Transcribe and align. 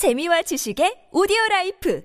재미와 0.00 0.40
지식의 0.40 1.08
오디오 1.12 1.36
life 1.50 2.02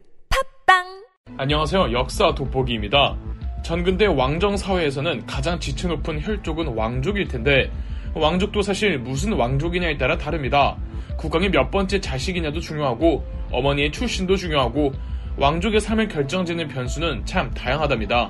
팟빵 0.66 1.06
안녕하세요. 1.38 1.94
역사 1.94 2.36
돋보기입니다. 2.36 3.16
전근대 3.64 4.08
왕정 4.08 4.58
사회에서는 4.58 5.25
가장 5.25 5.58
지체 5.62 5.87
높은 5.87 6.21
혈족은 6.21 6.75
왕족일 6.75 7.29
텐데 7.29 7.71
왕족도 8.13 8.63
사실 8.63 9.00
무슨 9.00 9.31
왕족이냐에 9.31 9.95
따라 9.97 10.18
다릅니다. 10.18 10.75
국왕이 11.16 11.47
몇 11.52 11.71
번째 11.71 12.02
자식이냐도 12.02 12.59
중요하고 12.59 13.25
어머니의 13.54 13.94
출신도 13.94 14.36
중요하고 14.36 14.91
왕족의 15.38 15.80
삶을 15.80 16.09
결정짓는 16.09 16.68
변수는 16.68 17.25
참 17.25 17.50
다양하답니다. 17.52 18.30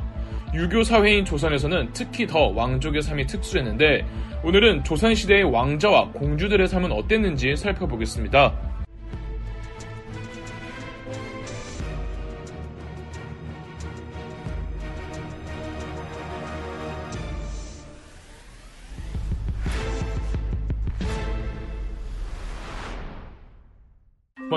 유교 0.53 0.83
사회인 0.83 1.25
조선에서는 1.25 1.89
특히 1.91 2.27
더 2.27 2.49
왕족의 2.49 3.01
삶이 3.01 3.25
특수했는데 3.25 4.05
오늘은 4.43 4.83
조선시대의 4.83 5.45
왕자와 5.45 6.11
공주들의 6.11 6.67
삶은 6.67 6.91
어땠는지 6.91 7.55
살펴보겠습니다. 7.55 8.74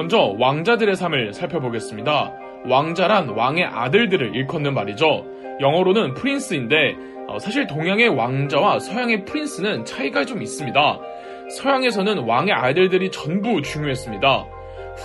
먼저 0.09 0.35
왕자들의 0.39 0.97
삶을 0.97 1.35
살펴보겠습니다. 1.35 2.33
왕자란 2.65 3.29
왕의 3.29 3.67
아들들을 3.67 4.34
일컫는 4.34 4.73
말이죠. 4.73 5.27
영어로는 5.61 6.15
프린스인데 6.15 6.97
어, 7.27 7.39
사실 7.39 7.67
동양의 7.67 8.09
왕자와 8.09 8.79
서양의 8.79 9.27
프린스는 9.27 9.84
차이가 9.84 10.25
좀 10.25 10.41
있습니다. 10.41 11.01
서양에서는 11.51 12.21
왕의 12.21 12.55
아들들이 12.55 13.11
전부 13.11 13.61
중요했습니다. 13.61 14.47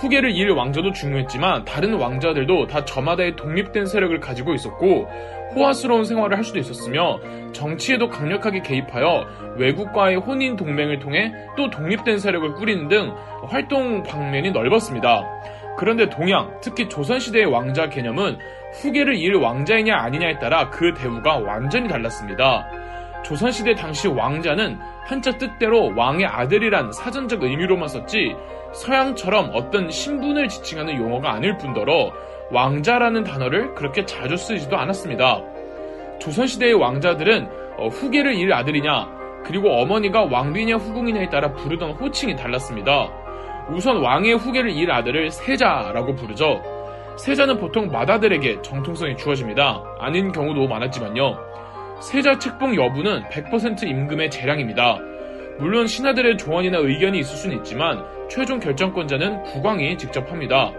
후계를 0.00 0.30
이을 0.32 0.50
왕자도 0.50 0.92
중요했지만 0.92 1.64
다른 1.64 1.94
왕자들도 1.94 2.66
다 2.66 2.84
저마다의 2.84 3.36
독립된 3.36 3.86
세력을 3.86 4.18
가지고 4.20 4.54
있었고 4.54 5.08
호화스러운 5.54 6.04
생활을 6.04 6.36
할 6.36 6.44
수도 6.44 6.58
있었으며 6.58 7.20
정치에도 7.52 8.08
강력하게 8.08 8.62
개입하여 8.62 9.54
외국과의 9.56 10.16
혼인 10.16 10.56
동맹을 10.56 10.98
통해 10.98 11.32
또 11.56 11.70
독립된 11.70 12.18
세력을 12.18 12.54
꾸리는 12.54 12.88
등 12.88 13.14
활동 13.44 14.02
방면이 14.02 14.50
넓었습니다. 14.50 15.22
그런데 15.76 16.08
동양, 16.08 16.60
특히 16.60 16.88
조선시대의 16.88 17.46
왕자 17.46 17.88
개념은 17.88 18.38
후계를 18.74 19.14
이을 19.16 19.36
왕자이냐 19.36 19.94
아니냐에 19.96 20.38
따라 20.38 20.70
그 20.70 20.92
대우가 20.94 21.38
완전히 21.38 21.88
달랐습니다. 21.88 22.66
조선시대 23.24 23.74
당시 23.74 24.08
왕자는 24.08 24.78
한자 25.04 25.32
뜻대로 25.38 25.92
왕의 25.96 26.26
아들이란 26.26 26.92
사전적 26.92 27.42
의미로만 27.42 27.88
썼지 27.88 28.34
서양처럼 28.74 29.50
어떤 29.54 29.90
신분을 29.90 30.48
지칭하는 30.48 30.96
용어가 30.96 31.32
아닐 31.32 31.56
뿐더러 31.56 32.12
왕자라는 32.50 33.24
단어를 33.24 33.74
그렇게 33.74 34.04
자주 34.04 34.36
쓰지도 34.36 34.76
않았습니다. 34.76 35.42
조선시대의 36.18 36.74
왕자들은 36.74 37.48
어, 37.78 37.88
후계를 37.88 38.34
이을 38.34 38.52
아들이냐 38.52 39.42
그리고 39.44 39.70
어머니가 39.70 40.24
왕비냐 40.24 40.76
후궁이냐에 40.76 41.28
따라 41.28 41.52
부르던 41.52 41.92
호칭이 41.92 42.36
달랐습니다. 42.36 43.10
우선 43.70 44.02
왕의 44.02 44.34
후계를 44.34 44.70
이을 44.70 44.90
아들을 44.90 45.30
세자라고 45.30 46.14
부르죠. 46.14 46.62
세자는 47.16 47.58
보통 47.58 47.90
맏아들에게 47.90 48.62
정통성이 48.62 49.16
주어집니다. 49.16 49.82
아닌 50.00 50.32
경우도 50.32 50.66
많았지만요. 50.66 51.38
세자 52.00 52.38
책봉 52.38 52.74
여부는 52.74 53.24
100% 53.30 53.84
임금의 53.84 54.30
재량입니다. 54.30 54.98
물론 55.58 55.86
신하들의 55.86 56.36
조언이나 56.38 56.78
의견이 56.78 57.20
있을 57.20 57.36
수는 57.36 57.56
있지만 57.58 58.04
최종 58.28 58.58
결정권자는 58.58 59.42
국왕이 59.42 59.96
직접 59.98 60.30
합니다. 60.30 60.72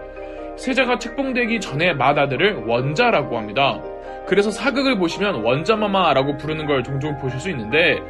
세자가 0.56 0.98
책봉되기 0.98 1.60
전에 1.60 1.92
맏아들을 1.94 2.64
원자라고 2.66 3.36
합니다. 3.36 3.80
그래서 4.26 4.50
사극을 4.50 4.98
보시면 4.98 5.44
원자마마라고 5.44 6.36
부르는 6.36 6.66
걸 6.66 6.82
종종 6.82 7.16
보실 7.18 7.38
수 7.38 7.50
있는데 7.50 8.00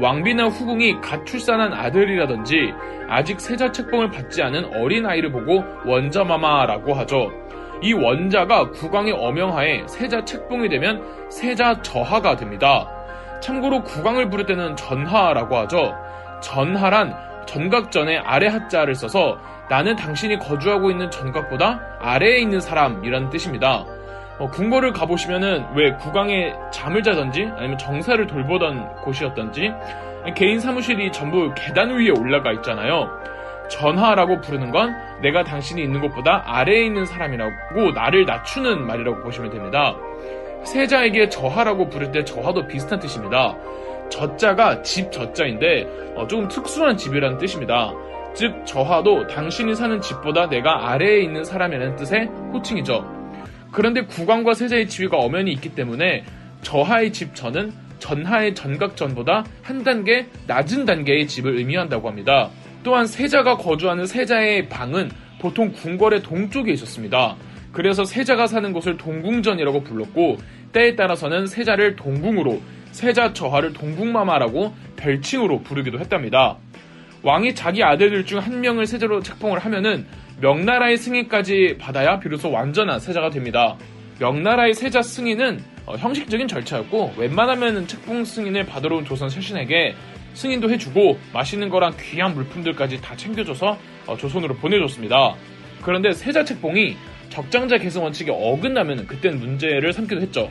왕비나 0.00 0.46
후궁이 0.46 1.00
갓 1.00 1.26
출산한 1.26 1.72
아들이라든지 1.72 2.72
아직 3.08 3.40
세자 3.40 3.72
책봉을 3.72 4.10
받지 4.10 4.42
않은 4.42 4.76
어린 4.76 5.04
아이를 5.04 5.32
보고 5.32 5.64
원자마마라고 5.84 6.94
하죠. 6.94 7.32
이 7.82 7.92
원자가 7.92 8.70
국왕의 8.70 9.12
엄명하에 9.12 9.82
세자 9.86 10.24
책봉이 10.24 10.68
되면 10.68 11.02
세자 11.28 11.82
저하가 11.82 12.36
됩니다. 12.36 12.88
참고로 13.40 13.82
국왕을 13.82 14.30
부를 14.30 14.46
때는 14.46 14.76
전하라고 14.76 15.56
하죠. 15.58 15.94
전하란 16.44 17.16
전각전에 17.46 18.18
아래 18.18 18.48
하자를 18.48 18.94
써서 18.94 19.38
나는 19.70 19.96
당신이 19.96 20.38
거주하고 20.38 20.90
있는 20.90 21.10
전각보다 21.10 21.80
아래에 22.00 22.38
있는 22.38 22.60
사람이라는 22.60 23.30
뜻입니다. 23.30 23.84
어, 24.38 24.50
궁궐을 24.50 24.92
가보시면은 24.92 25.64
왜 25.74 25.92
국왕의 25.94 26.54
잠을 26.70 27.02
자던지 27.02 27.48
아니면 27.56 27.78
정사를 27.78 28.26
돌보던 28.26 28.96
곳이었던지 29.02 29.72
개인 30.36 30.60
사무실이 30.60 31.12
전부 31.12 31.52
계단 31.54 31.90
위에 31.90 32.10
올라가 32.10 32.52
있잖아요. 32.52 33.08
전하라고 33.70 34.40
부르는 34.40 34.70
건 34.70 34.94
내가 35.22 35.44
당신이 35.44 35.82
있는 35.82 36.00
곳보다 36.02 36.42
아래에 36.44 36.84
있는 36.84 37.06
사람이라고 37.06 37.92
나를 37.94 38.26
낮추는 38.26 38.86
말이라고 38.86 39.22
보시면 39.22 39.50
됩니다. 39.50 39.94
세자에게 40.64 41.28
저하라고 41.28 41.88
부를 41.88 42.10
때 42.10 42.24
저하도 42.24 42.66
비슷한 42.66 42.98
뜻입니다. 42.98 43.54
저자가 44.10 44.82
집 44.82 45.10
저자인데 45.10 45.86
어, 46.16 46.26
조금 46.26 46.48
특수한 46.48 46.96
집이라는 46.96 47.38
뜻입니다. 47.38 47.92
즉 48.34 48.64
저하도 48.66 49.28
당신이 49.28 49.74
사는 49.74 50.00
집보다 50.00 50.48
내가 50.48 50.90
아래에 50.90 51.22
있는 51.22 51.44
사람이라는 51.44 51.96
뜻의 51.96 52.26
호칭이죠. 52.52 53.04
그런데 53.70 54.02
국왕과 54.02 54.54
세자의 54.54 54.88
지위가 54.88 55.16
엄연히 55.16 55.52
있기 55.52 55.74
때문에 55.74 56.24
저하의 56.62 57.12
집 57.12 57.34
저는 57.34 57.72
전하의 57.98 58.54
전각전보다 58.54 59.44
한 59.62 59.84
단계 59.84 60.26
낮은 60.46 60.84
단계의 60.84 61.26
집을 61.26 61.56
의미한다고 61.56 62.08
합니다. 62.08 62.50
또한 62.82 63.06
세자가 63.06 63.56
거주하는 63.56 64.06
세자의 64.06 64.68
방은 64.68 65.10
보통 65.40 65.72
궁궐의 65.72 66.22
동쪽에 66.22 66.72
있었습니다. 66.72 67.36
그래서 67.72 68.04
세자가 68.04 68.46
사는 68.46 68.72
곳을 68.72 68.96
동궁전이라고 68.96 69.82
불렀고 69.82 70.36
때에 70.72 70.94
따라서는 70.94 71.46
세자를 71.46 71.96
동궁으로 71.96 72.60
세자 72.94 73.32
저하를 73.32 73.72
동궁마마라고 73.72 74.72
별칭으로 74.94 75.62
부르기도 75.62 75.98
했답니다. 75.98 76.56
왕이 77.24 77.56
자기 77.56 77.82
아들들 77.82 78.24
중 78.24 78.38
한 78.38 78.60
명을 78.60 78.86
세자로 78.86 79.20
책봉을 79.20 79.58
하면은 79.58 80.06
명나라의 80.40 80.96
승인까지 80.96 81.78
받아야 81.80 82.20
비로소 82.20 82.52
완전한 82.52 83.00
세자가 83.00 83.30
됩니다. 83.30 83.76
명나라의 84.20 84.74
세자 84.74 85.02
승인은 85.02 85.60
어, 85.86 85.96
형식적인 85.96 86.46
절차였고 86.46 87.14
웬만하면 87.16 87.88
책봉 87.88 88.24
승인을 88.24 88.64
받으러 88.66 88.96
온 88.96 89.04
조선 89.04 89.28
세신에게 89.28 89.94
승인도 90.34 90.70
해주고 90.70 91.18
맛있는 91.32 91.70
거랑 91.70 91.94
귀한 92.00 92.32
물품들까지 92.34 93.00
다 93.00 93.16
챙겨줘서 93.16 93.76
어, 94.06 94.16
조선으로 94.16 94.54
보내줬습니다. 94.56 95.34
그런데 95.82 96.12
세자 96.12 96.44
책봉이 96.44 96.96
적장자 97.28 97.76
계승 97.78 98.04
원칙에 98.04 98.30
어긋나면 98.30 99.08
그땐 99.08 99.40
문제를 99.40 99.92
삼기도 99.92 100.20
했죠. 100.20 100.48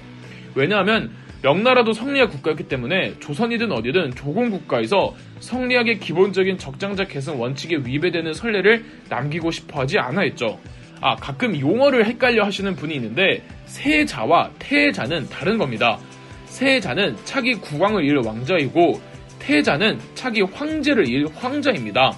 왜냐하면 0.56 1.23
명나라도 1.44 1.92
성리학 1.92 2.32
국가였기 2.32 2.70
때문에 2.70 3.20
조선이든 3.20 3.70
어디든 3.74 4.12
조공 4.16 4.50
국가에서 4.50 5.14
성리학의 5.42 6.00
기본적인 6.00 6.58
적장자 6.58 7.04
계승 7.04 7.40
원칙에 7.40 7.76
위배되는 7.84 8.34
선례를 8.34 8.86
남기고 9.10 9.52
싶어 9.52 9.82
하지 9.82 10.00
않아 10.00 10.22
했죠. 10.22 10.58
아, 11.02 11.18
가끔 11.18 11.60
용어를 11.60 12.06
헷갈려 12.06 12.46
하시는 12.46 12.74
분이 12.78 12.96
있는데 12.96 13.44
세자와 13.66 14.52
태자는 14.58 15.28
다른 15.28 15.58
겁니다. 15.58 16.00
세자는 16.46 17.18
차기 17.26 17.56
국왕을 17.56 18.06
이을 18.06 18.22
왕자이고 18.26 19.02
태자는 19.40 20.00
차기 20.16 20.42
황제를 20.44 21.10
이을 21.10 21.28
황자입니다. 21.36 22.14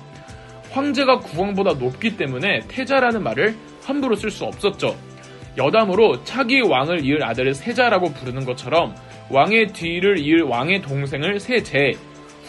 황제가 0.69 1.18
국왕보다 1.18 1.74
높기 1.80 2.16
때문에 2.16 2.59
태자라는 2.68 3.24
말을 3.24 3.56
함부로 3.84 4.16
쓸 4.16 4.29
수 4.29 4.46
없었죠. 4.46 4.96
여담으로 5.58 6.23
차기 6.26 6.61
왕을 6.61 7.05
이을 7.05 7.23
아들을 7.23 7.55
세자라고 7.55 8.14
부르는 8.14 8.46
것처럼 8.46 8.94
왕의 9.29 9.73
뒤를 9.73 10.19
이을 10.19 10.43
왕의 10.43 10.81
동생을 10.81 11.39
세제, 11.39 11.93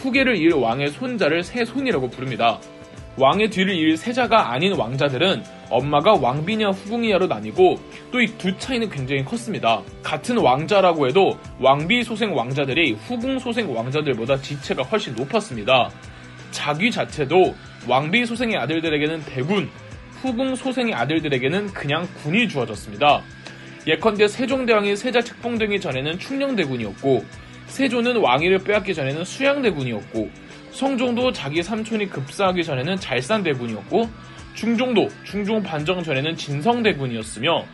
후계를 0.03 0.37
이을 0.37 0.53
왕의 0.53 0.89
손자를 0.91 1.43
세손이라고 1.43 2.11
부릅니다. 2.11 2.61
왕의 3.19 3.49
뒤를 3.49 3.75
이을 3.75 3.97
세자가 3.97 4.53
아닌 4.53 4.75
왕자들은 4.75 5.43
엄마가 5.71 6.15
왕비냐 6.21 6.69
후궁이냐로 6.69 7.27
나뉘고 7.27 7.77
또 8.13 8.21
이 8.21 8.27
두 8.37 8.57
차이는 8.59 8.91
굉장히 8.91 9.25
컸습니다. 9.25 9.81
같은 10.03 10.37
왕자라고 10.37 11.09
해도 11.09 11.39
왕비 11.59 12.05
소생 12.05 12.37
왕자들이 12.37 12.93
후궁 12.93 13.39
소생 13.39 13.75
왕자들보다 13.75 14.37
지체가 14.43 14.83
훨씬 14.83 15.15
높았습니다. 15.15 15.91
자귀 16.51 16.91
자체도 16.91 17.55
왕비 17.89 18.27
소생의 18.27 18.57
아들들에게는 18.59 19.25
대군, 19.25 19.71
후궁 20.21 20.55
소생의 20.55 20.93
아들들에게는 20.95 21.69
그냥 21.73 22.07
군이 22.23 22.49
주어졌습니다. 22.49 23.23
예컨대 23.87 24.27
세종대왕이 24.27 24.97
세자 24.97 25.21
책봉되기 25.21 25.81
전에는 25.81 26.19
충녕대군이었고 26.19 27.25
세조는 27.67 28.17
왕위를 28.17 28.59
빼앗기 28.59 28.95
전에는 28.95 29.25
수양대군이었고 29.25 30.29
성종도 30.73 31.33
자기 31.33 31.63
삼촌이 31.63 32.09
급사하기 32.09 32.65
전에는 32.65 32.97
잘산대군이었고 32.97 34.09
중종도 34.55 35.09
중종 35.25 35.63
반정 35.63 36.03
전에는 36.03 36.37
진성대군이었으며 36.37 37.65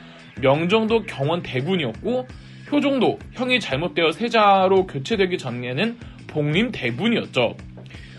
명정도 0.40 1.02
경원대군이었고 1.02 2.28
효종도 2.70 3.18
형이 3.32 3.60
잘못되어 3.60 4.12
세자로 4.12 4.86
교체되기 4.86 5.38
전에는 5.38 5.98
복림대군이었죠. 6.26 7.56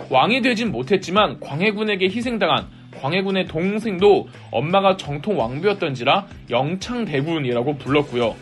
왕이 0.09 0.41
되진 0.41 0.71
못했지만 0.71 1.39
광해군에게 1.39 2.05
희생당한 2.07 2.67
광해군의 3.01 3.47
동생도 3.47 4.27
엄마가 4.51 4.97
정통 4.97 5.39
왕비였던지라 5.39 6.27
영창대군이라고 6.49 7.77
불렀고요. 7.77 8.35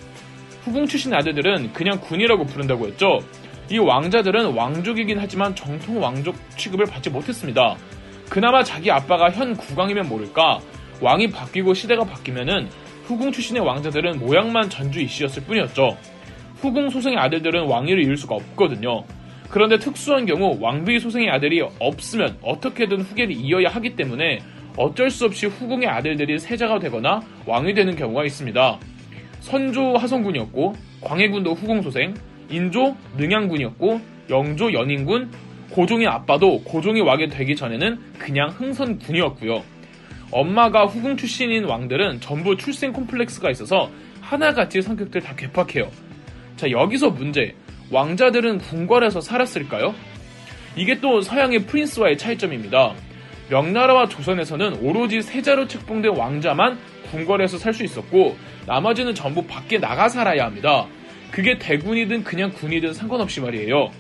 후궁 0.64 0.86
출신 0.88 1.14
아들들은 1.14 1.74
그냥 1.74 2.00
군이라고 2.00 2.46
부른다고 2.46 2.88
했죠. 2.88 3.20
이 3.70 3.78
왕자들은 3.78 4.54
왕족이긴 4.54 5.18
하지만 5.20 5.56
정통 5.56 6.02
왕족 6.02 6.36
취급을 6.58 6.86
받지 6.86 7.10
못했습니다. 7.10 7.76
그나마 8.30 8.64
자기 8.64 8.92
아빠가 8.92 9.32
현 9.32 9.56
국왕이면 9.56 10.08
모를까 10.08 10.60
왕이 11.02 11.32
바뀌고 11.32 11.74
시대가 11.74 12.04
바뀌면은 12.04 12.70
후궁 13.06 13.32
출신의 13.32 13.64
왕자들은 13.64 14.20
모양만 14.20 14.70
전주 14.70 15.02
이씨였을 15.02 15.44
뿐이었죠. 15.44 15.98
후궁 16.58 16.90
소생의 16.90 17.18
아들들은 17.18 17.66
왕위를 17.68 18.04
이을 18.04 18.18
수가 18.18 18.36
없거든요. 18.36 19.04
그런데 19.52 19.78
특수한 19.78 20.26
경우 20.26 20.58
왕비 20.62 21.00
소생의 21.00 21.30
아들이 21.30 21.62
없으면 21.80 22.38
어떻게든 22.42 23.02
후계를 23.02 23.36
이어야 23.36 23.68
하기 23.68 23.98
때문에 23.98 24.40
어쩔 24.78 25.12
수 25.12 25.26
없이 25.26 25.46
후궁의 25.46 25.90
아들들이 25.90 26.40
세자가 26.40 26.80
되거나 26.80 27.22
왕이 27.46 27.74
되는 27.74 27.96
경우가 27.98 28.24
있습니다. 28.24 28.80
선조 29.42 29.98
하성군이었고 29.98 30.74
광해군도 31.02 31.54
후궁 31.54 31.82
소생, 31.82 32.14
인조 32.50 32.96
능양군이었고 33.18 34.00
영조 34.30 34.72
연인군, 34.72 35.30
고종의 35.72 36.08
아빠도 36.08 36.62
고종이 36.64 37.02
왕이 37.02 37.28
되기 37.28 37.56
전에는 37.56 38.00
그냥 38.18 38.50
흥선군이었고요. 38.50 39.64
엄마가 40.32 40.86
후궁 40.86 41.18
출신인 41.18 41.66
왕들은 41.66 42.22
전부 42.22 42.56
출생 42.56 42.94
콤플렉스가 42.94 43.52
있어서 43.52 43.92
하나같이 44.22 44.82
성격들 44.82 45.20
다 45.20 45.36
괴팍해요. 45.36 45.92
자 46.56 46.72
여기서 46.72 47.10
문제 47.10 47.54
왕자들은 47.92 48.60
궁궐에서 48.60 49.22
살았을까요? 49.22 49.94
이게 50.76 51.00
또 51.00 51.22
서양의 51.22 51.66
프린스와의 51.66 52.18
차이점입니다. 52.18 52.94
명나라와 53.50 54.08
조선에서는 54.08 54.78
오로지 54.82 55.22
세자로 55.22 55.68
책봉된 55.68 56.16
왕자만 56.16 56.80
궁궐에서 57.12 57.58
살 57.58 57.74
수 57.74 57.84
있었고 57.84 58.38
나머지는 58.66 59.14
전부 59.14 59.46
밖에 59.46 59.78
나가 59.78 60.08
살아야 60.08 60.46
합니다. 60.46 60.88
그게 61.32 61.58
대군이든 61.58 62.24
그냥 62.24 62.52
군이든 62.54 62.94
상관없이 62.94 63.42
말이에요. 63.42 63.92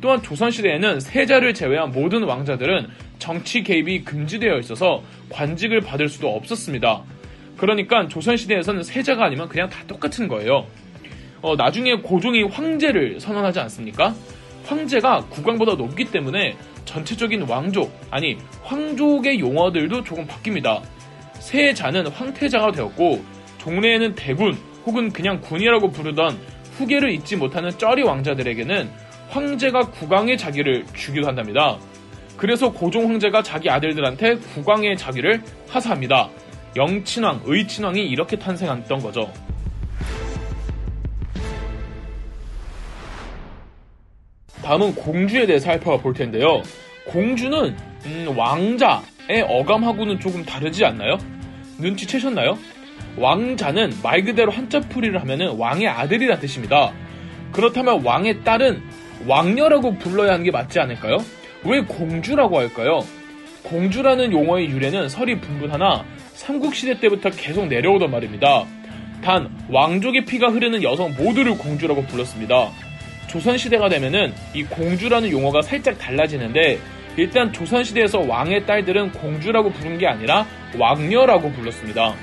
또한 0.00 0.22
조선시대에는 0.22 1.00
세자를 1.00 1.54
제외한 1.54 1.92
모든 1.92 2.24
왕자들은 2.24 2.88
정치 3.18 3.62
개입이 3.62 4.04
금지되어 4.04 4.58
있어서 4.58 5.02
관직을 5.30 5.80
받을 5.80 6.08
수도 6.08 6.34
없었습니다. 6.34 7.02
그러니까 7.56 8.06
조선시대에서는 8.08 8.82
세자가 8.82 9.24
아니면 9.24 9.48
그냥 9.48 9.70
다 9.70 9.82
똑같은 9.86 10.28
거예요. 10.28 10.66
어, 11.46 11.54
나중에 11.54 11.94
고종이 11.94 12.42
황제를 12.42 13.20
선언하지 13.20 13.60
않습니까? 13.60 14.12
황제가 14.64 15.26
국왕보다 15.30 15.74
높기 15.74 16.06
때문에 16.06 16.56
전체적인 16.84 17.42
왕족, 17.42 17.92
아니 18.10 18.36
황족의 18.64 19.38
용어들도 19.38 20.02
조금 20.02 20.26
바뀝니다. 20.26 20.82
세자는 21.34 22.08
황태자가 22.08 22.72
되었고 22.72 23.24
종래에는 23.58 24.16
대군 24.16 24.58
혹은 24.84 25.12
그냥 25.12 25.40
군이라고 25.40 25.92
부르던 25.92 26.36
후계를 26.78 27.12
잊지 27.12 27.36
못하는 27.36 27.70
쩌리 27.78 28.02
왕자들에게는 28.02 28.90
황제가 29.28 29.90
국왕의 29.90 30.38
자기를 30.38 30.84
주기도 30.94 31.28
한답니다. 31.28 31.78
그래서 32.36 32.72
고종 32.72 33.08
황제가 33.08 33.44
자기 33.44 33.70
아들들한테 33.70 34.34
국왕의 34.34 34.96
자기를 34.96 35.42
하사합니다. 35.68 36.28
영친왕, 36.74 37.42
의친왕이 37.44 38.04
이렇게 38.04 38.36
탄생했던 38.36 38.98
거죠. 38.98 39.30
다음은 44.66 44.96
공주에 44.96 45.46
대해 45.46 45.60
살펴볼 45.60 46.12
텐데요. 46.12 46.60
공주는 47.06 47.76
음, 48.06 48.34
왕자의 48.36 49.42
어감하고는 49.48 50.18
조금 50.18 50.44
다르지 50.44 50.84
않나요? 50.84 51.18
눈치채셨나요? 51.78 52.58
왕자는 53.16 53.92
말 54.02 54.24
그대로 54.24 54.50
한자풀이를 54.50 55.20
하면 55.20 55.56
왕의 55.56 55.86
아들이란 55.86 56.40
뜻입니다. 56.40 56.92
그렇다면 57.52 58.04
왕의 58.04 58.42
딸은 58.42 58.82
왕녀라고 59.28 59.98
불러야 59.98 60.32
하는 60.32 60.44
게 60.44 60.50
맞지 60.50 60.80
않을까요? 60.80 61.18
왜 61.62 61.82
공주라고 61.82 62.58
할까요? 62.58 63.04
공주라는 63.62 64.32
용어의 64.32 64.68
유래는 64.68 65.08
설이 65.08 65.40
분분하나 65.42 66.04
삼국시대 66.34 66.98
때부터 66.98 67.30
계속 67.30 67.68
내려오던 67.68 68.10
말입니다. 68.10 68.64
단 69.22 69.48
왕족의 69.70 70.24
피가 70.24 70.48
흐르는 70.48 70.82
여성 70.82 71.14
모두를 71.16 71.56
공주라고 71.56 72.02
불렀습니다. 72.06 72.72
조선시대가 73.28 73.88
되면은 73.88 74.32
이 74.54 74.64
공주라는 74.64 75.30
용어가 75.30 75.62
살짝 75.62 75.98
달라지는데 75.98 76.78
일단 77.16 77.52
조선시대에서 77.52 78.20
왕의 78.20 78.66
딸들은 78.66 79.12
공주라고 79.12 79.70
부른 79.70 79.98
게 79.98 80.06
아니라 80.06 80.46
왕녀라고 80.78 81.50
불렀습니다. 81.52 82.14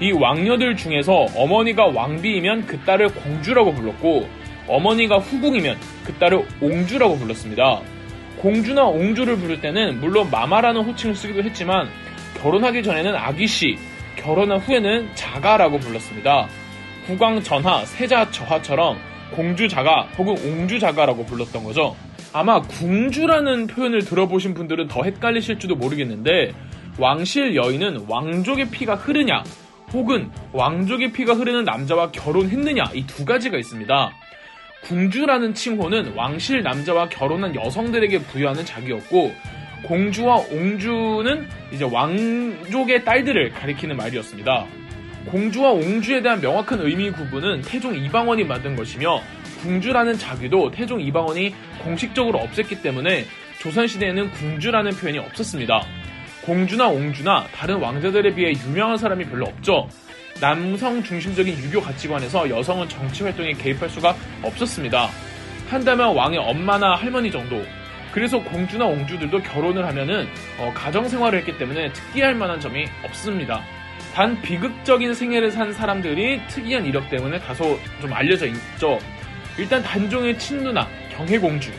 이 0.00 0.12
왕녀들 0.12 0.76
중에서 0.76 1.26
어머니가 1.34 1.86
왕비이면 1.86 2.66
그 2.66 2.78
딸을 2.80 3.08
공주라고 3.14 3.72
불렀고 3.72 4.28
어머니가 4.66 5.18
후궁이면 5.18 5.78
그 6.04 6.12
딸을 6.14 6.46
옹주라고 6.60 7.18
불렀습니다. 7.18 7.80
공주나 8.38 8.84
옹주를 8.84 9.36
부를 9.36 9.60
때는 9.60 10.00
물론 10.00 10.30
마마라는 10.30 10.82
호칭을 10.82 11.14
쓰기도 11.14 11.42
했지만 11.42 11.88
결혼하기 12.40 12.82
전에는 12.82 13.14
아기씨, 13.14 13.78
결혼한 14.16 14.58
후에는 14.58 15.14
자가라고 15.14 15.78
불렀습니다. 15.78 16.48
국왕 17.06 17.42
전하, 17.42 17.84
세자 17.84 18.30
저하처럼 18.30 18.98
공주자가 19.32 20.02
혹은 20.18 20.32
옹주자가라고 20.38 21.24
불렀던 21.26 21.64
거죠. 21.64 21.96
아마 22.32 22.60
궁주라는 22.62 23.66
표현을 23.66 24.04
들어보신 24.04 24.54
분들은 24.54 24.88
더 24.88 25.02
헷갈리실지도 25.02 25.76
모르겠는데 25.76 26.52
왕실 26.98 27.54
여인은 27.56 28.06
왕족의 28.08 28.70
피가 28.70 28.94
흐르냐 28.94 29.42
혹은 29.92 30.30
왕족의 30.52 31.12
피가 31.12 31.34
흐르는 31.34 31.64
남자와 31.64 32.10
결혼했느냐 32.12 32.84
이 32.94 33.04
두 33.06 33.24
가지가 33.26 33.58
있습니다. 33.58 34.10
궁주라는 34.84 35.54
칭호는 35.54 36.14
왕실 36.16 36.62
남자와 36.62 37.08
결혼한 37.08 37.54
여성들에게 37.54 38.20
부여하는 38.22 38.64
자기였고 38.64 39.32
공주와 39.84 40.36
옹주는 40.50 41.48
이제 41.72 41.84
왕족의 41.84 43.04
딸들을 43.04 43.50
가리키는 43.50 43.96
말이었습니다. 43.96 44.66
공주와 45.26 45.70
옹주에 45.70 46.22
대한 46.22 46.40
명확한 46.40 46.80
의미 46.80 47.10
구분은 47.10 47.62
태종 47.62 47.96
이방원이 47.96 48.44
만든 48.44 48.76
것이며 48.76 49.20
궁주라는 49.62 50.18
자기도 50.18 50.70
태종 50.70 51.00
이방원이 51.00 51.54
공식적으로 51.82 52.40
없앴기 52.40 52.82
때문에 52.82 53.26
조선시대에는 53.60 54.30
궁주라는 54.32 54.92
표현이 54.92 55.18
없었습니다. 55.18 55.86
공주나 56.42 56.88
옹주나 56.88 57.46
다른 57.54 57.76
왕자들에 57.76 58.34
비해 58.34 58.52
유명한 58.66 58.98
사람이 58.98 59.24
별로 59.26 59.46
없죠. 59.46 59.88
남성 60.40 61.02
중심적인 61.02 61.56
유교 61.58 61.80
가치관에서 61.80 62.50
여성은 62.50 62.88
정치 62.88 63.22
활동에 63.22 63.52
개입할 63.52 63.88
수가 63.88 64.16
없었습니다. 64.42 65.08
한다면 65.68 66.16
왕의 66.16 66.38
엄마나 66.38 66.96
할머니 66.96 67.30
정도. 67.30 67.62
그래서 68.10 68.42
공주나 68.42 68.84
옹주들도 68.86 69.38
결혼을 69.42 69.86
하면은 69.86 70.26
어, 70.58 70.72
가정 70.74 71.08
생활을 71.08 71.38
했기 71.38 71.56
때문에 71.56 71.92
특기할 71.92 72.34
만한 72.34 72.58
점이 72.60 72.86
없습니다. 73.04 73.62
단 74.12 74.40
비극적인 74.42 75.14
생애를 75.14 75.50
산 75.50 75.72
사람들이 75.72 76.46
특이한 76.48 76.84
이력 76.84 77.08
때문에 77.08 77.38
다소 77.40 77.78
좀 78.00 78.12
알려져 78.12 78.46
있죠. 78.46 78.98
일단 79.58 79.82
단종의 79.82 80.38
친누나 80.38 80.86
경혜공주. 81.16 81.70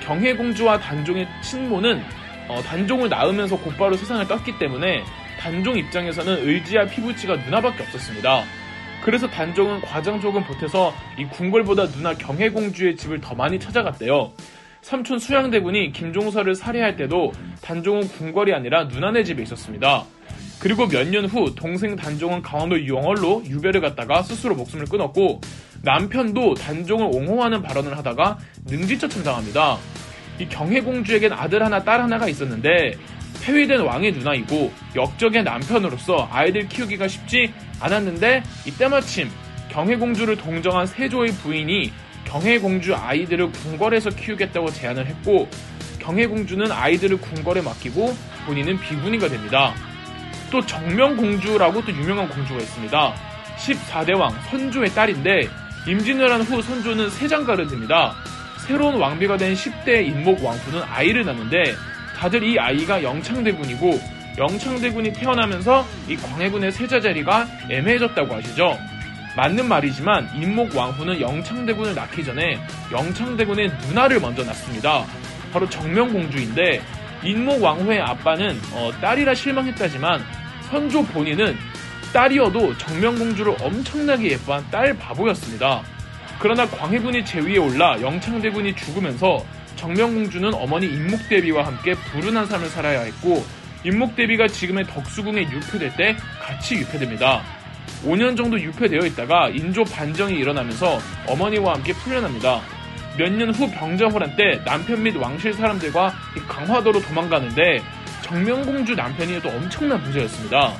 경혜공주와 0.00 0.80
단종의 0.80 1.28
친모는 1.42 2.02
어, 2.48 2.60
단종을 2.62 3.08
낳으면서 3.08 3.56
곧바로 3.58 3.94
세상을 3.96 4.26
떴기 4.26 4.58
때문에 4.58 5.04
단종 5.38 5.78
입장에서는 5.78 6.48
의지할 6.48 6.88
피부치가 6.88 7.36
누나밖에 7.36 7.82
없었습니다. 7.84 8.42
그래서 9.04 9.28
단종은 9.28 9.80
과장 9.82 10.20
조금 10.20 10.42
보태서 10.44 10.92
이 11.16 11.24
궁궐보다 11.26 11.86
누나 11.88 12.14
경혜공주의 12.14 12.96
집을 12.96 13.20
더 13.20 13.34
많이 13.34 13.60
찾아갔대요. 13.60 14.32
삼촌 14.80 15.18
수양대군이 15.18 15.92
김종서를 15.92 16.54
살해할 16.54 16.96
때도 16.96 17.32
단종은 17.62 18.08
궁궐이 18.08 18.52
아니라 18.52 18.84
누나네 18.84 19.22
집에 19.22 19.42
있었습니다. 19.42 20.04
그리고 20.60 20.86
몇 20.88 21.06
년 21.08 21.24
후 21.26 21.54
동생 21.54 21.94
단종은 21.96 22.42
강원도 22.42 22.80
유월로 22.80 23.44
유배를 23.46 23.80
갔다가 23.80 24.22
스스로 24.22 24.54
목숨을 24.56 24.86
끊었고 24.86 25.40
남편도 25.82 26.54
단종을 26.54 27.06
옹호하는 27.06 27.62
발언을 27.62 27.96
하다가 27.96 28.38
능지처 28.66 29.08
참장합니다. 29.08 29.78
이 30.40 30.48
경혜공주에겐 30.48 31.32
아들 31.32 31.62
하나 31.62 31.82
딸 31.84 32.00
하나가 32.00 32.28
있었는데 32.28 32.94
폐위된 33.42 33.80
왕의 33.80 34.12
누나이고 34.12 34.72
역적의 34.96 35.44
남편으로서 35.44 36.28
아이들 36.32 36.68
키우기가 36.68 37.06
쉽지 37.06 37.52
않았는데 37.80 38.42
이때 38.66 38.88
마침 38.88 39.30
경혜공주를 39.70 40.36
동정한 40.36 40.86
세조의 40.86 41.32
부인이 41.34 41.92
경혜공주 42.24 42.94
아이들을 42.96 43.52
궁궐에서 43.52 44.10
키우겠다고 44.10 44.72
제안을 44.72 45.06
했고 45.06 45.48
경혜공주는 46.00 46.70
아이들을 46.72 47.20
궁궐에 47.20 47.62
맡기고 47.62 48.14
본인은 48.46 48.80
비구니가 48.80 49.28
됩니다. 49.28 49.72
또 50.50 50.64
정명공주라고 50.64 51.84
또 51.84 51.92
유명한 51.92 52.28
공주가 52.28 52.60
있습니다. 52.60 53.14
14대 53.56 54.18
왕 54.18 54.30
선조의 54.50 54.90
딸인데 54.90 55.48
임진왜란 55.86 56.42
후 56.42 56.62
선조는 56.62 57.10
세장가를 57.10 57.66
듭니다. 57.66 58.14
새로운 58.66 58.96
왕비가 58.96 59.36
된 59.36 59.54
10대 59.54 60.06
인목 60.06 60.44
왕후는 60.44 60.82
아이를 60.82 61.24
낳는데 61.24 61.74
다들 62.16 62.42
이 62.42 62.58
아이가 62.58 63.02
영창대군이고 63.02 63.98
영창대군이 64.36 65.12
태어나면서 65.14 65.86
이 66.08 66.16
광해군의 66.16 66.72
세자 66.72 67.00
자리가 67.00 67.46
애매해졌다고 67.70 68.34
하시죠. 68.34 68.78
맞는 69.36 69.68
말이지만 69.68 70.30
인목 70.34 70.74
왕후는 70.76 71.20
영창대군을 71.20 71.94
낳기 71.94 72.24
전에 72.24 72.60
영창대군의 72.92 73.70
누나를 73.86 74.20
먼저 74.20 74.44
낳습니다. 74.44 75.04
바로 75.52 75.68
정명공주인데 75.68 76.82
인목 77.24 77.62
왕후의 77.62 78.00
아빠는 78.00 78.60
어, 78.72 78.90
딸이라 79.00 79.34
실망했다지만 79.34 80.24
선조 80.70 81.04
본인은 81.04 81.56
딸이어도 82.12 82.76
정명공주를 82.78 83.56
엄청나게 83.60 84.32
예뻐한 84.32 84.64
딸 84.70 84.94
바보였습니다. 84.98 85.82
그러나 86.38 86.66
광해군이 86.66 87.24
제위에 87.24 87.58
올라 87.58 88.00
영창대군이 88.00 88.74
죽으면서 88.76 89.44
정명공주는 89.76 90.54
어머니 90.54 90.86
인목대비와 90.86 91.66
함께 91.66 91.94
불운한 91.94 92.46
삶을 92.46 92.68
살아야 92.68 93.00
했고 93.00 93.44
인목대비가 93.84 94.48
지금의 94.48 94.84
덕수궁에 94.86 95.42
유폐될 95.42 95.96
때 95.96 96.16
같이 96.40 96.76
유폐됩니다. 96.76 97.42
5년 98.04 98.36
정도 98.36 98.60
유폐되어 98.60 99.06
있다가 99.06 99.48
인조 99.50 99.84
반정이 99.84 100.34
일어나면서 100.38 100.98
어머니와 101.26 101.74
함께 101.74 101.92
풀려납니다. 101.92 102.60
몇 103.16 103.30
년 103.32 103.50
후 103.50 103.68
병자호란 103.72 104.36
때 104.36 104.62
남편 104.64 105.02
및 105.02 105.16
왕실 105.16 105.52
사람들과 105.52 106.14
강화도로 106.46 107.00
도망가는데 107.00 107.82
정명공주 108.28 108.94
남편이 108.94 109.40
또 109.40 109.48
엄청난 109.48 110.02
부자였습니다. 110.02 110.74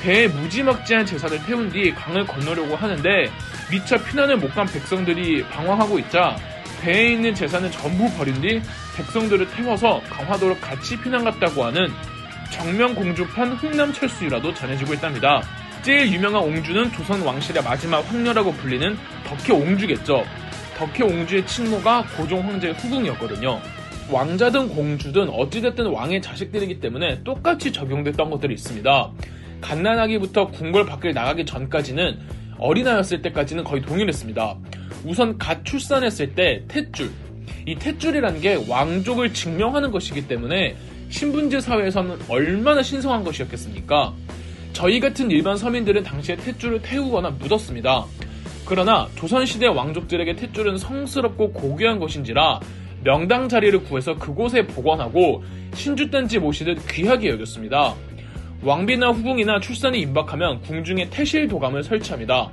배에 0.00 0.28
무지막지한 0.28 1.04
제사를 1.04 1.38
태운 1.44 1.68
뒤 1.70 1.94
강을 1.94 2.26
건너려고 2.26 2.74
하는데 2.74 3.30
미처 3.70 4.02
피난을 4.02 4.38
못 4.38 4.50
간 4.54 4.66
백성들이 4.66 5.44
방황하고 5.48 5.98
있자 5.98 6.36
배에 6.80 7.12
있는 7.12 7.34
재산을 7.34 7.70
전부 7.70 8.10
버린 8.16 8.40
뒤 8.40 8.62
백성들을 8.96 9.50
태워서 9.50 10.00
강화도로 10.08 10.56
같이 10.58 10.98
피난 10.98 11.24
갔다고 11.24 11.64
하는 11.64 11.92
정명공주판 12.50 13.52
흥남철수라도 13.52 14.54
전해지고 14.54 14.94
있답니다. 14.94 15.42
제일 15.82 16.10
유명한 16.10 16.42
옹주는 16.42 16.92
조선 16.92 17.20
왕실의 17.20 17.62
마지막 17.62 17.98
황녀라고 18.08 18.52
불리는 18.54 18.96
덕혜옹주겠죠. 19.26 20.24
덕혜옹주의 20.78 21.46
친모가 21.46 22.04
고종 22.16 22.46
황제의 22.48 22.74
후궁이었거든요. 22.74 23.60
왕자든 24.10 24.68
공주든 24.68 25.28
어찌됐든 25.30 25.86
왕의 25.86 26.22
자식들이기 26.22 26.80
때문에 26.80 27.22
똑같이 27.24 27.72
적용됐던 27.72 28.30
것들이 28.30 28.54
있습니다. 28.54 29.10
갓난아기부터 29.60 30.48
궁궐 30.48 30.86
밖을 30.86 31.12
나가기 31.12 31.44
전까지는 31.44 32.18
어린아이였을 32.58 33.22
때까지는 33.22 33.64
거의 33.64 33.82
동일했습니다. 33.82 34.56
우선 35.04 35.36
갓 35.38 35.64
출산했을 35.64 36.34
때 36.34 36.62
탯줄. 36.68 37.10
이 37.66 37.74
탯줄이라는 37.74 38.40
게 38.40 38.64
왕족을 38.68 39.34
증명하는 39.34 39.90
것이기 39.90 40.28
때문에 40.28 40.76
신분제 41.08 41.60
사회에서는 41.60 42.18
얼마나 42.28 42.82
신성한 42.82 43.24
것이었겠습니까? 43.24 44.14
저희 44.72 45.00
같은 45.00 45.30
일반 45.30 45.56
서민들은 45.56 46.04
당시에 46.04 46.36
탯줄을 46.36 46.80
태우거나 46.82 47.30
묻었습니다. 47.30 48.04
그러나 48.64 49.08
조선시대 49.16 49.66
왕족들에게 49.66 50.34
탯줄은 50.34 50.78
성스럽고 50.78 51.52
고귀한 51.52 51.98
것인지라 51.98 52.60
명당 53.06 53.48
자리를 53.48 53.84
구해서 53.84 54.16
그곳에 54.16 54.66
보관하고 54.66 55.44
신주단지 55.74 56.40
모시듯 56.40 56.88
귀하게 56.88 57.30
여겼습니다. 57.30 57.94
왕비나 58.62 59.10
후궁이나 59.10 59.60
출산이 59.60 60.00
임박하면 60.00 60.60
궁중에 60.62 61.08
태실 61.08 61.46
도감을 61.46 61.84
설치합니다. 61.84 62.50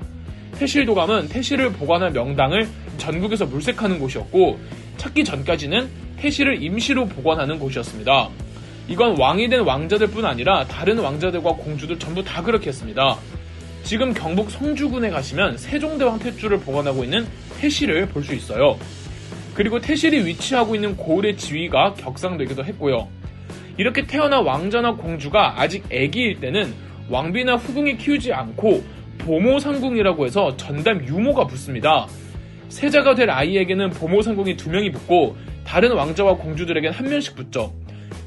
태실 0.60 0.86
도감은 0.86 1.29
태실을 1.29 1.72
보관할 1.74 2.12
명당을 2.12 2.67
전국에서 3.00 3.48
물색하는 3.48 3.98
곳이었고 3.98 4.60
찾기 4.98 5.24
전까지는 5.24 5.89
태실을 6.17 6.62
임시로 6.62 7.07
보관하는 7.07 7.57
곳이었습니다. 7.57 8.29
이건 8.89 9.19
왕이 9.19 9.50
된 9.50 9.62
왕자들뿐 9.62 10.24
아니라 10.24 10.67
다른 10.67 11.00
왕자들과 11.00 11.53
공주들 11.53 11.98
전부 11.98 12.24
다 12.24 12.43
그렇게 12.43 12.67
했습니다. 12.67 13.17
지금 13.81 14.13
경북 14.13 14.51
성주군에 14.51 15.10
가시면 15.10 15.57
세종대왕 15.57 16.19
탯줄을 16.19 16.63
보관하고 16.63 17.03
있는 17.03 17.25
태실을 17.60 18.05
볼 18.05 18.24
수 18.24 18.36
있어요. 18.36 18.77
그리고 19.53 19.79
태실이 19.79 20.25
위치하고 20.25 20.75
있는 20.75 20.98
고을의 20.98 21.38
지위가 21.38 21.93
격상되기도 21.95 22.63
했고요. 22.65 23.07
이렇게 23.77 24.05
태어난 24.05 24.43
왕자나 24.43 24.95
공주가 24.95 25.60
아직 25.60 25.83
아기일 25.86 26.39
때는 26.39 26.74
왕비나 27.10 27.55
후궁이 27.55 27.98
키우지 27.98 28.33
않고 28.33 28.83
보모상궁이라고 29.19 30.25
해서 30.25 30.55
전담 30.57 31.05
유모가 31.05 31.48
붙습니다. 31.48 32.07
세자가 32.69 33.15
될 33.15 33.29
아이에게는 33.29 33.91
보모상궁이 33.91 34.57
두 34.57 34.69
명이 34.69 34.91
붙고 34.91 35.38
다른 35.63 35.91
왕자와 35.91 36.36
공주들에게는 36.38 36.95
한 36.95 37.10
명씩 37.10 37.36
붙죠. 37.36 37.74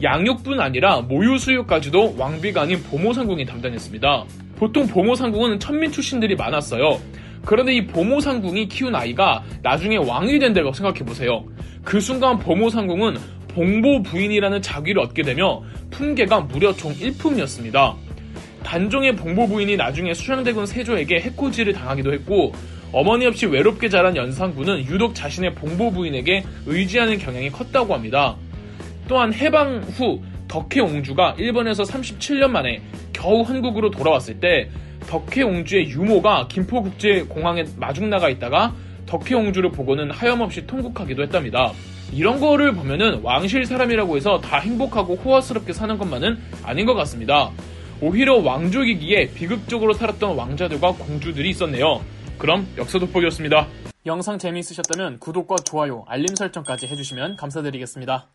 양육뿐 0.03 0.61
아니라 0.61 1.01
모유수유까지도 1.03 2.17
왕비가 2.19 2.63
아닌 2.63 2.83
보모상궁이 2.83 3.45
담당했습니다. 3.47 4.25
보통 4.57 4.87
보모상궁은 4.87 5.59
천민 5.59 5.91
출신들이 5.91 6.37
많았어요. 6.37 7.01
그런데 7.47 7.75
이 7.75 7.87
보모상궁이 7.87 8.69
키운 8.69 8.95
아이가 8.95 9.43
나중에 9.63 9.97
왕이 9.97 10.39
된다고 10.41 10.73
생각해보세요. 10.73 11.45
그 11.85 12.01
순간 12.01 12.41
보모상궁은 12.41 13.17
봉보 13.49 14.03
부인이라는 14.03 14.61
자귀를 14.61 15.01
얻게 15.01 15.23
되며 15.23 15.63
품계가 15.91 16.41
무려 16.41 16.75
총 16.75 16.93
1품이었습니다. 16.93 17.95
단종의 18.65 19.15
봉보 19.15 19.47
부인이 19.47 19.77
나중에 19.77 20.13
수양대군 20.13 20.67
세조에게 20.67 21.21
해코지를 21.21 21.73
당하기도 21.73 22.13
했고 22.15 22.53
어머니 22.93 23.27
없이 23.27 23.47
외롭게 23.47 23.89
자란 23.89 24.17
연산군은 24.17 24.87
유독 24.87 25.15
자신의 25.15 25.55
봉보 25.55 25.93
부인에게 25.93 26.45
의지하는 26.67 27.17
경향이 27.17 27.51
컸다고 27.51 27.95
합니다. 27.95 28.35
또한 29.07 29.33
해방 29.33 29.83
후 29.97 30.21
덕혜 30.49 30.81
옹주가 30.81 31.37
일본에서 31.39 31.85
37년 31.85 32.49
만에 32.49 32.83
겨우 33.13 33.43
한국으로 33.43 33.93
돌아왔을 33.93 34.41
때 34.41 34.69
덕혜옹주의 35.07 35.91
유모가 35.91 36.49
김포국제공항에 36.49 37.65
마중 37.77 38.11
나가 38.11 38.29
있다가 38.29 38.75
덕혜옹주를 39.07 39.71
보고는 39.71 40.11
하염없이 40.11 40.67
통곡하기도 40.67 41.23
했답니다. 41.23 41.73
이런 42.13 42.41
거를 42.41 42.73
보면은 42.73 43.21
왕실 43.23 43.67
사람이라고 43.67 44.17
해서 44.17 44.41
다 44.41 44.59
행복하고 44.59 45.17
호화스럽게 45.17 45.73
사는 45.73 45.97
것만은 45.99 46.39
아닌 46.63 46.87
것 46.87 46.95
같습니다. 46.95 47.51
오히려 48.01 48.37
왕족이기에 48.37 49.31
비극적으로 49.35 49.93
살았던 49.95 50.37
왕자들과 50.37 50.93
공주들이 50.93 51.51
있었네요. 51.51 52.03
그럼 52.39 52.67
역사 52.77 52.99
돋보기였습니다. 52.99 53.67
영상 54.05 54.39
재미있으셨다면 54.39 55.19
구독과 55.19 55.57
좋아요, 55.65 56.05
알림 56.07 56.35
설정까지 56.37 56.87
해주시면 56.87 57.37
감사드리겠습니다. 57.37 58.29